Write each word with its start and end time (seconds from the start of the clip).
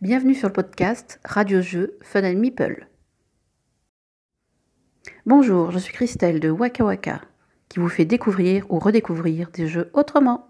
Bienvenue 0.00 0.34
sur 0.34 0.48
le 0.48 0.54
podcast 0.54 1.20
Radio 1.26 1.60
Jeux 1.60 1.98
Fun 2.00 2.24
and 2.24 2.38
Meeple. 2.38 2.88
Bonjour, 5.26 5.72
je 5.72 5.78
suis 5.78 5.92
Christelle 5.92 6.40
de 6.40 6.48
Waka 6.48 6.82
Waka, 6.82 7.20
qui 7.68 7.80
vous 7.80 7.90
fait 7.90 8.06
découvrir 8.06 8.64
ou 8.70 8.78
redécouvrir 8.78 9.50
des 9.50 9.66
jeux 9.66 9.90
autrement. 9.92 10.48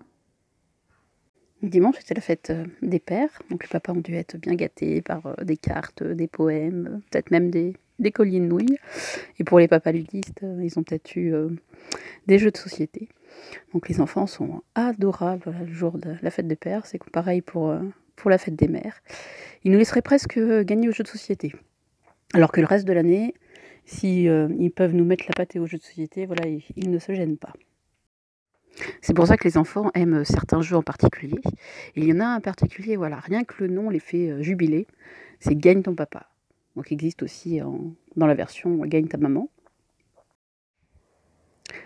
Dimanche, 1.65 1.97
c'était 1.99 2.15
la 2.15 2.21
fête 2.21 2.51
euh, 2.51 2.65
des 2.81 3.01
pères, 3.01 3.43
donc 3.51 3.65
les 3.65 3.69
papas 3.69 3.93
ont 3.93 4.01
dû 4.01 4.15
être 4.15 4.37
bien 4.37 4.55
gâtés 4.55 5.03
par 5.03 5.27
euh, 5.27 5.35
des 5.43 5.57
cartes, 5.57 6.05
des 6.05 6.29
poèmes, 6.29 7.01
peut-être 7.11 7.33
même 7.33 7.51
des, 7.51 7.75
colliers 8.13 8.39
de 8.39 8.45
nouilles. 8.45 8.79
Et 9.41 9.43
pour 9.43 9.59
les 9.59 9.67
papas 9.67 9.91
ludistes, 9.91 10.45
euh, 10.45 10.63
ils 10.63 10.79
ont 10.79 10.85
peut-être 10.85 11.17
eu 11.17 11.35
des 12.29 12.39
jeux 12.39 12.53
de 12.53 12.57
société. 12.57 13.09
Donc 13.75 13.89
les 13.89 14.01
enfants 14.01 14.29
sont 14.29 14.63
adorables 14.77 15.53
le 15.67 15.73
jour 15.73 15.99
de 15.99 16.15
la 16.23 16.31
fête 16.31 16.47
des 16.47 16.55
pères, 16.55 16.87
c'est 16.87 17.03
pareil 17.11 17.43
pour, 17.43 17.75
pour 18.21 18.31
la 18.31 18.39
fête 18.39 18.57
des 18.57 18.69
mères. 18.69 19.03
Ils 19.65 19.73
nous 19.73 19.79
laisseraient 19.79 20.03
presque 20.03 20.39
gagner 20.63 20.89
aux 20.89 20.93
jeux 20.93 21.05
de 21.05 21.09
société. 21.09 21.53
Alors 22.35 22.53
que 22.53 22.61
le 22.61 22.67
reste 22.67 22.87
de 22.87 22.93
l'année, 22.93 23.35
si 23.85 24.25
ils 24.25 24.71
peuvent 24.71 24.95
nous 24.95 25.05
mettre 25.05 25.25
la 25.27 25.35
pâtée 25.35 25.59
aux 25.59 25.67
jeux 25.67 25.79
de 25.79 25.83
société, 25.83 26.27
voilà, 26.27 26.47
ils 26.77 26.91
ne 26.91 26.99
se 26.99 27.13
gênent 27.13 27.39
pas. 27.39 27.53
C'est 29.01 29.15
pour 29.15 29.27
ça 29.27 29.37
que 29.37 29.45
les 29.45 29.57
enfants 29.57 29.91
aiment 29.95 30.25
certains 30.25 30.63
jeux 30.63 30.77
en 30.77 30.83
particulier. 30.83 31.41
il 31.97 32.05
y 32.05 32.13
en 32.13 32.21
a 32.21 32.27
un 32.27 32.41
particulier, 32.41 32.97
voilà, 32.97 33.17
rien 33.17 33.45
que 33.45 33.65
le 33.65 33.69
nom 33.69 33.91
les 33.91 33.99
fait 33.99 34.31
euh, 34.31 34.43
jubiler, 34.43 34.87
c'est 35.39 35.57
Gagne 35.57 35.83
ton 35.83 35.95
papa. 35.95 36.29
Donc 36.77 36.93
existe 36.93 37.23
aussi 37.23 37.61
dans 38.17 38.27
la 38.27 38.35
version 38.35 38.77
Gagne 38.85 39.09
ta 39.09 39.19
maman. 39.19 39.49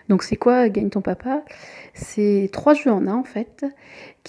Donc 0.09 0.23
c'est 0.23 0.37
quoi 0.37 0.69
Gagne 0.69 0.91
ton 0.91 1.01
papa? 1.01 1.43
C'est 1.95 2.51
trois 2.53 2.75
jeux 2.75 2.91
en 2.91 3.07
un 3.07 3.15
en 3.15 3.25
fait. 3.25 3.65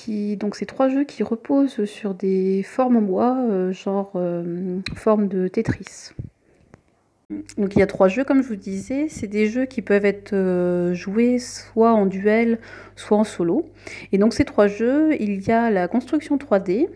Donc 0.07 0.55
c'est 0.55 0.65
trois 0.65 0.89
jeux 0.89 1.03
qui 1.03 1.23
reposent 1.23 1.85
sur 1.85 2.13
des 2.13 2.63
formes 2.63 2.97
en 2.97 3.01
bois, 3.01 3.37
euh, 3.49 3.71
genre 3.71 4.11
euh, 4.15 4.79
forme 4.95 5.27
de 5.27 5.47
Tetris. 5.47 6.11
Donc 7.57 7.75
il 7.75 7.79
y 7.79 7.81
a 7.81 7.87
trois 7.87 8.07
jeux, 8.07 8.23
comme 8.23 8.43
je 8.43 8.49
vous 8.49 8.55
disais. 8.55 9.07
C'est 9.09 9.27
des 9.27 9.47
jeux 9.47 9.65
qui 9.65 9.81
peuvent 9.81 10.05
être 10.05 10.33
euh, 10.33 10.93
joués 10.93 11.39
soit 11.39 11.91
en 11.91 12.05
duel, 12.05 12.59
soit 12.95 13.17
en 13.17 13.23
solo. 13.23 13.65
Et 14.11 14.17
donc 14.17 14.33
ces 14.33 14.45
trois 14.45 14.67
jeux, 14.67 15.15
il 15.19 15.41
y 15.47 15.51
a 15.51 15.71
la 15.71 15.87
construction 15.87 16.37
3D, 16.37 16.87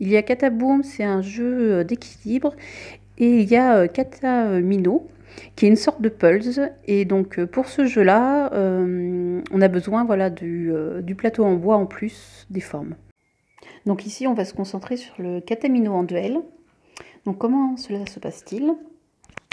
il 0.00 0.08
y 0.08 0.16
a 0.16 0.22
Kataboom, 0.22 0.84
c'est 0.84 1.04
un 1.04 1.22
jeu 1.22 1.80
euh, 1.80 1.84
d'équilibre, 1.84 2.54
et 3.18 3.40
il 3.40 3.50
y 3.50 3.56
a 3.56 3.88
Katamino, 3.88 5.08
qui 5.56 5.66
est 5.66 5.68
une 5.68 5.76
sorte 5.76 6.00
de 6.00 6.08
pulse. 6.08 6.60
Et 6.86 7.04
donc 7.04 7.44
pour 7.44 7.66
ce 7.66 7.84
jeu-là, 7.86 8.50
on 8.54 9.60
a 9.60 9.68
besoin 9.68 10.04
voilà, 10.04 10.30
du, 10.30 10.72
du, 11.02 11.14
plateau 11.14 11.44
en 11.44 11.54
bois 11.54 11.76
en 11.76 11.86
plus 11.86 12.46
des 12.50 12.60
formes. 12.60 12.94
Donc 13.86 14.06
ici, 14.06 14.26
on 14.26 14.34
va 14.34 14.44
se 14.44 14.54
concentrer 14.54 14.96
sur 14.96 15.14
le 15.18 15.40
Katamino 15.40 15.92
en 15.92 16.04
duel. 16.04 16.40
Donc 17.24 17.38
comment 17.38 17.76
cela 17.76 18.06
se 18.06 18.18
passe-t-il? 18.18 18.74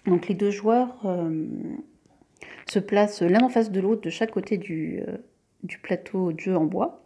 Donc 0.06 0.28
les 0.28 0.36
deux 0.36 0.52
joueurs 0.52 0.96
euh, 1.06 1.46
se 2.68 2.80
placent 2.80 3.22
l'un 3.22 3.44
en 3.44 3.50
face 3.50 3.72
de 3.72 3.80
l'autre 3.80 4.02
de 4.02 4.10
chaque 4.10 4.32
côté 4.32 4.60
euh, 4.70 5.18
du, 5.64 5.78
plateau 5.78 6.32
de 6.32 6.40
jeu 6.40 6.56
en 6.56 6.66
bois. 6.66 7.04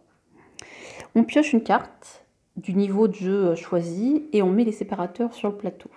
On 1.14 1.24
pioche 1.24 1.52
une 1.52 1.62
carte 1.62 2.24
du 2.56 2.74
niveau 2.74 3.08
de 3.08 3.14
jeu 3.14 3.54
choisi 3.56 4.24
et 4.32 4.42
on 4.42 4.50
met 4.50 4.64
les 4.64 4.72
séparateurs 4.72 5.34
sur 5.34 5.50
le 5.50 5.56
plateau. 5.56 5.90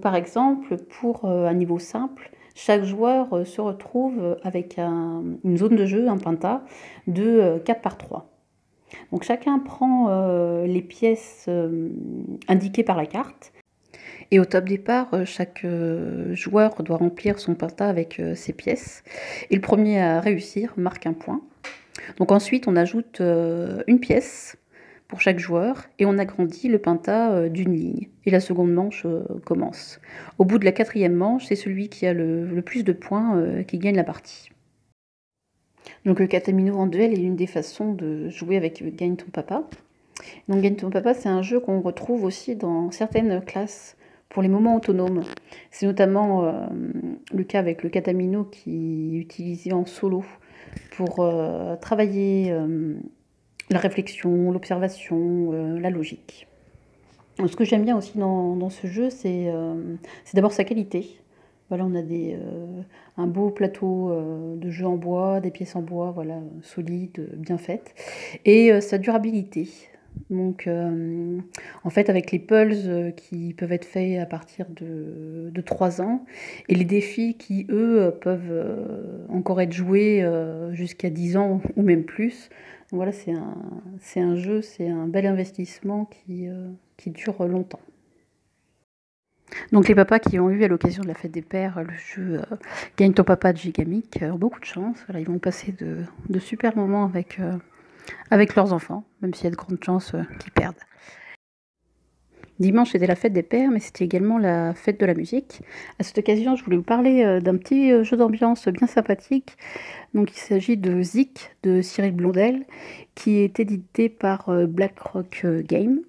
Par 0.00 0.14
exemple, 0.14 0.76
pour 0.76 1.24
euh, 1.24 1.46
un 1.46 1.54
niveau 1.54 1.78
simple, 1.78 2.30
chaque 2.54 2.84
joueur 2.84 3.46
se 3.46 3.60
retrouve 3.60 4.38
avec 4.44 4.78
une 4.78 5.56
zone 5.56 5.74
de 5.74 5.86
jeu, 5.86 6.08
un 6.08 6.18
penta, 6.18 6.62
de 7.08 7.60
4 7.64 7.80
par 7.80 7.98
3. 7.98 8.30
Donc 9.10 9.24
chacun 9.24 9.58
prend 9.58 10.62
les 10.64 10.82
pièces 10.82 11.50
indiquées 12.46 12.84
par 12.84 12.96
la 12.96 13.06
carte 13.06 13.52
et 14.30 14.40
au 14.40 14.44
top 14.44 14.64
départ, 14.64 15.08
euh, 15.12 15.24
chaque 15.24 15.64
euh, 15.64 16.34
joueur 16.34 16.82
doit 16.82 16.96
remplir 16.96 17.38
son 17.38 17.54
penta 17.54 17.88
avec 17.88 18.20
euh, 18.20 18.34
ses 18.34 18.52
pièces. 18.52 19.02
Et 19.50 19.54
le 19.54 19.60
premier 19.60 20.00
à 20.00 20.20
réussir 20.20 20.74
marque 20.76 21.06
un 21.06 21.12
point. 21.12 21.40
Donc 22.18 22.32
ensuite, 22.32 22.66
on 22.66 22.76
ajoute 22.76 23.20
une 23.20 24.00
pièce 24.00 24.56
pour 25.08 25.20
chaque 25.20 25.38
joueur 25.38 25.84
et 25.98 26.06
on 26.06 26.18
agrandit 26.18 26.68
le 26.68 26.78
penta 26.78 27.48
d'une 27.48 27.74
ligne. 27.74 28.08
Et 28.26 28.30
la 28.30 28.40
seconde 28.40 28.72
manche 28.72 29.06
commence. 29.44 30.00
Au 30.38 30.44
bout 30.44 30.58
de 30.58 30.64
la 30.64 30.72
quatrième 30.72 31.14
manche, 31.14 31.46
c'est 31.46 31.56
celui 31.56 31.88
qui 31.88 32.06
a 32.06 32.14
le, 32.14 32.62
plus 32.64 32.84
de 32.84 32.92
points 32.92 33.62
qui 33.64 33.78
gagne 33.78 33.96
la 33.96 34.04
partie. 34.04 34.50
Donc 36.04 36.20
le 36.20 36.26
Katamino 36.26 36.76
en 36.76 36.86
duel 36.86 37.12
est 37.12 37.22
une 37.22 37.36
des 37.36 37.46
façons 37.46 37.92
de 37.92 38.28
jouer 38.28 38.56
avec 38.56 38.82
Gagne 38.96 39.16
ton 39.16 39.30
papa. 39.30 39.64
Donc 40.48 40.60
Gagne 40.60 40.76
ton 40.76 40.90
papa, 40.90 41.14
c'est 41.14 41.28
un 41.28 41.42
jeu 41.42 41.60
qu'on 41.60 41.80
retrouve 41.80 42.24
aussi 42.24 42.56
dans 42.56 42.90
certaines 42.90 43.42
classes 43.44 43.96
pour 44.28 44.42
les 44.42 44.48
moments 44.48 44.76
autonomes. 44.76 45.22
C'est 45.70 45.86
notamment 45.86 46.44
euh, 46.44 46.66
le 47.32 47.44
cas 47.44 47.58
avec 47.58 47.82
le 47.82 47.88
Catamino 47.88 48.44
qui 48.44 49.16
est 49.16 49.18
utilisé 49.20 49.72
en 49.72 49.86
solo 49.86 50.24
pour 50.96 51.20
euh, 51.20 51.76
travailler 51.76 52.50
euh, 52.50 52.94
la 53.70 53.78
réflexion, 53.78 54.52
l'observation, 54.52 55.52
la 55.78 55.90
logique. 55.90 56.46
Ce 57.38 57.56
que 57.56 57.64
j'aime 57.64 57.84
bien 57.84 57.96
aussi 57.96 58.18
dans, 58.18 58.70
ce 58.70 58.86
jeu, 58.86 59.10
c'est 59.10 59.50
d'abord 60.34 60.52
sa 60.52 60.64
qualité. 60.64 61.18
Voilà, 61.70 61.84
on 61.84 61.94
a 61.94 62.02
des, 62.02 62.36
un 63.16 63.26
beau 63.26 63.50
plateau 63.50 64.12
de 64.56 64.70
jeu 64.70 64.86
en 64.86 64.96
bois, 64.96 65.40
des 65.40 65.50
pièces 65.50 65.76
en 65.76 65.82
bois, 65.82 66.10
voilà, 66.10 66.40
solides, 66.62 67.28
bien 67.36 67.58
faites, 67.58 67.94
et 68.44 68.80
sa 68.80 68.98
durabilité. 68.98 69.68
Donc, 70.30 70.66
euh, 70.66 71.38
en 71.84 71.90
fait, 71.90 72.08
avec 72.08 72.32
les 72.32 72.38
pulses 72.38 72.86
euh, 72.86 73.10
qui 73.10 73.54
peuvent 73.54 73.72
être 73.72 73.84
faits 73.84 74.18
à 74.20 74.26
partir 74.26 74.66
de, 74.70 75.50
de 75.52 75.60
3 75.60 76.00
ans, 76.00 76.24
et 76.68 76.74
les 76.74 76.84
défis 76.84 77.36
qui, 77.36 77.66
eux, 77.70 78.12
peuvent 78.20 78.50
euh, 78.50 79.26
encore 79.28 79.60
être 79.60 79.72
joués 79.72 80.26
jusqu'à 80.72 81.10
10 81.10 81.36
ans 81.36 81.60
ou 81.76 81.82
même 81.82 82.04
plus. 82.04 82.48
voilà, 82.90 83.12
c'est 83.12 83.32
un, 83.32 83.54
un, 84.16 84.36
jeu, 84.36 84.62
c'est 84.62 84.88
un 84.88 85.06
bel 85.06 85.26
investissement 85.26 86.06
qui, 86.06 86.48
qui 86.96 87.10
dure 87.10 87.46
longtemps. 87.46 87.80
Donc 89.72 89.88
les 89.88 89.94
papas 89.94 90.18
qui 90.18 90.40
ont 90.40 90.50
eu 90.50 90.64
à 90.64 90.68
l'occasion 90.68 91.02
de 91.02 91.08
la 91.08 91.14
fête 91.14 91.30
des 91.30 91.42
pères 91.42 91.82
le 91.82 91.94
jeu 91.94 92.40
Gagne 92.96 93.12
ton 93.12 93.24
papa 93.24 93.52
de 93.52 93.58
Gigamic 93.58 94.20
ont 94.22 94.38
beaucoup 94.38 94.58
de 94.58 94.64
chance. 94.64 94.96
ils 95.14 95.26
vont 95.26 95.38
passer 95.38 95.72
de 95.72 96.38
super 96.38 96.76
moments 96.76 97.04
avec 97.04 97.38
avec 98.30 98.54
leurs 98.54 98.72
enfants, 98.72 99.04
même 99.20 99.34
s'il 99.34 99.44
y 99.44 99.46
a 99.48 99.50
de 99.50 99.56
grandes 99.56 99.82
chances 99.82 100.14
euh, 100.14 100.22
qu'ils 100.38 100.52
perdent. 100.52 100.74
Dimanche, 102.60 102.92
c'était 102.92 103.08
la 103.08 103.16
fête 103.16 103.32
des 103.32 103.42
pères, 103.42 103.70
mais 103.70 103.80
c'était 103.80 104.04
également 104.04 104.38
la 104.38 104.74
fête 104.74 105.00
de 105.00 105.06
la 105.06 105.14
musique. 105.14 105.62
À 105.98 106.04
cette 106.04 106.18
occasion, 106.18 106.54
je 106.54 106.64
voulais 106.64 106.76
vous 106.76 106.84
parler 106.84 107.24
euh, 107.24 107.40
d'un 107.40 107.56
petit 107.56 107.90
euh, 107.90 108.04
jeu 108.04 108.16
d'ambiance 108.16 108.68
bien 108.68 108.86
sympathique. 108.86 109.56
Donc, 110.14 110.30
il 110.36 110.38
s'agit 110.38 110.76
de 110.76 111.02
Zik 111.02 111.56
de 111.64 111.82
Cyril 111.82 112.12
Blondel, 112.12 112.64
qui 113.16 113.38
est 113.38 113.58
édité 113.58 114.08
par 114.08 114.50
BlackRock 114.68 115.46
Game. 115.64 116.00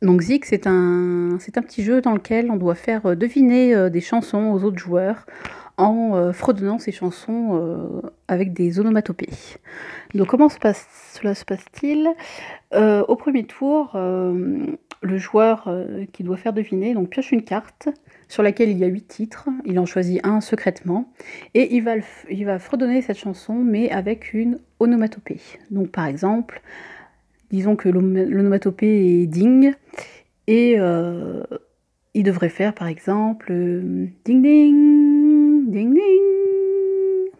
Donc 0.00 0.22
Zik, 0.22 0.46
c'est 0.46 0.66
un, 0.66 1.36
c'est 1.40 1.58
un 1.58 1.62
petit 1.62 1.82
jeu 1.82 2.00
dans 2.00 2.14
lequel 2.14 2.50
on 2.50 2.56
doit 2.56 2.74
faire 2.74 3.14
deviner 3.14 3.90
des 3.90 4.00
chansons 4.00 4.50
aux 4.50 4.64
autres 4.64 4.78
joueurs 4.78 5.26
en 5.80 6.14
euh, 6.14 6.32
fredonnant 6.32 6.78
ces 6.78 6.92
chansons 6.92 7.58
euh, 7.58 8.02
avec 8.28 8.52
des 8.52 8.78
onomatopées. 8.78 9.30
Donc 10.14 10.28
comment 10.28 10.48
se 10.48 10.58
passe, 10.58 10.86
cela 11.14 11.34
se 11.34 11.44
passe-t-il? 11.44 12.08
Euh, 12.74 13.02
Au 13.08 13.16
premier 13.16 13.44
tour, 13.44 13.92
le 13.94 15.16
joueur 15.16 15.68
qui 16.12 16.22
doit 16.22 16.36
faire 16.36 16.52
deviner 16.52 16.94
donc 16.94 17.08
pioche 17.08 17.32
une 17.32 17.42
carte 17.42 17.88
sur 18.28 18.42
laquelle 18.42 18.68
il 18.68 18.78
y 18.78 18.84
a 18.84 18.86
huit 18.86 19.08
titres, 19.08 19.48
il 19.64 19.78
en 19.78 19.86
choisit 19.86 20.24
un 20.24 20.40
secrètement, 20.40 21.10
et 21.54 21.74
il 21.74 21.82
va, 21.82 21.94
il 22.30 22.44
va 22.44 22.58
fredonner 22.58 23.02
cette 23.02 23.18
chanson, 23.18 23.54
mais 23.54 23.90
avec 23.90 24.34
une 24.34 24.58
onomatopée. 24.78 25.40
Donc 25.70 25.88
par 25.88 26.06
exemple, 26.06 26.60
disons 27.50 27.76
que 27.76 27.88
l'onomatopée 27.88 29.22
est 29.22 29.26
ding, 29.26 29.72
et 30.46 30.76
il 32.14 32.24
devrait 32.24 32.48
faire 32.50 32.74
par 32.74 32.88
exemple 32.88 33.52
ding 34.24 34.42
ding 34.42 34.99
Ding 35.70 35.94
ding 35.94 37.30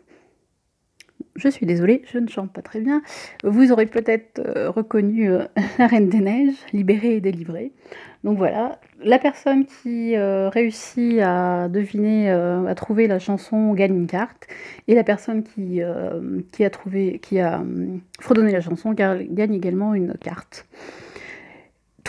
Je 1.35 1.49
suis 1.49 1.67
désolée, 1.67 2.03
je 2.13 2.19
ne 2.19 2.29
chante 2.29 2.53
pas 2.53 2.63
très 2.63 2.81
bien. 2.81 3.03
Vous 3.43 3.73
aurez 3.73 3.87
peut-être 3.87 4.39
euh, 4.39 4.71
reconnu 4.71 5.33
euh, 5.33 5.47
la 5.79 5.89
Reine 5.89 6.09
des 6.09 6.21
Neiges, 6.21 6.55
libérée 6.73 7.17
et 7.17 7.21
délivrée. 7.21 7.73
Donc 8.23 8.39
voilà, 8.39 8.79
la 9.03 9.19
personne 9.19 9.67
qui 9.67 10.15
euh, 10.15 10.49
réussit 10.49 11.19
à 11.21 11.69
deviner, 11.69 12.31
à 12.31 12.75
trouver 12.77 13.09
la 13.09 13.19
chanson 13.19 13.73
gagne 13.73 13.97
une 13.97 14.07
carte, 14.07 14.47
et 14.87 14.95
la 14.95 15.03
personne 15.03 15.43
qui, 15.43 15.81
qui 16.53 16.65
a 16.65 16.71
trouvé, 16.71 17.19
qui 17.19 17.41
a 17.41 17.65
fredonné 18.21 18.53
la 18.53 18.61
chanson 18.61 18.93
gagne 18.93 19.55
également 19.55 19.95
une 19.95 20.15
carte. 20.19 20.67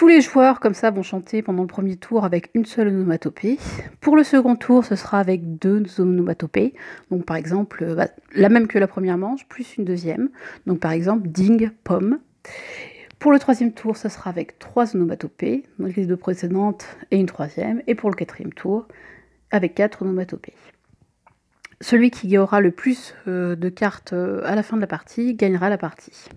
Tous 0.02 0.08
les 0.08 0.22
joueurs 0.22 0.60
comme 0.60 0.74
ça 0.74 0.90
vont 0.90 1.04
chanter 1.04 1.44
pendant 1.44 1.62
le 1.62 1.68
premier 1.68 1.96
tour 1.96 2.26
avec 2.26 2.50
une 2.56 2.66
seule 2.66 2.88
onomatopée. 2.88 3.60
Pour 4.00 4.16
le 4.16 4.24
second 4.24 4.56
tour, 4.56 4.84
ce 4.84 4.96
sera 4.96 5.20
avec 5.20 5.60
deux 5.60 5.84
onomatopées. 6.00 6.74
Donc 7.12 7.24
par 7.24 7.38
exemple, 7.38 7.84
euh, 7.84 7.94
bah, 7.94 8.08
la 8.34 8.50
même 8.50 8.68
que 8.68 8.80
la 8.80 8.88
première 8.88 9.20
manche, 9.20 9.48
plus 9.48 9.78
une 9.78 9.86
deuxième. 9.86 10.30
Donc 10.66 10.80
par 10.80 10.92
exemple, 10.92 11.28
ding, 11.28 11.70
pomme. 11.84 12.18
Pour 13.20 13.32
le 13.32 13.38
troisième 13.38 13.74
tour, 13.74 13.96
ce 13.96 14.10
sera 14.10 14.32
avec 14.32 14.58
trois 14.58 14.96
onomatopées, 14.96 15.66
donc 15.78 15.96
les 15.96 16.08
deux 16.08 16.18
précédentes 16.18 16.88
et 17.12 17.20
une 17.20 17.28
troisième. 17.28 17.84
Et 17.86 17.94
pour 17.94 18.10
le 18.10 18.16
quatrième 18.16 18.54
tour, 18.54 18.88
avec 19.52 19.76
quatre 19.76 20.02
onomatopées. 20.02 20.56
Celui 21.80 22.10
qui 22.10 22.36
aura 22.40 22.60
le 22.60 22.72
plus 22.72 23.14
euh, 23.28 23.56
de 23.56 23.70
cartes 23.70 24.14
euh, 24.14 24.42
à 24.46 24.56
la 24.56 24.64
fin 24.64 24.78
de 24.78 24.82
la 24.82 24.88
partie 24.88 25.36
gagnera 25.36 25.70
la 25.70 25.78
partie. 25.78 26.28